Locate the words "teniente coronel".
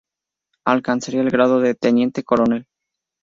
1.75-2.65